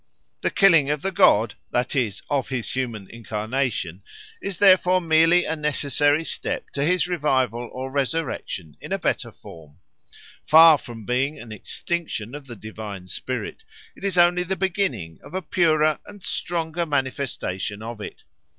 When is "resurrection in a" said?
7.91-8.97